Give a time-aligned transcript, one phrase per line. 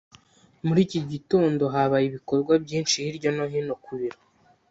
[0.65, 4.19] Muri iki gitondo habaye ibikorwa byinshi hirya no hino ku biro.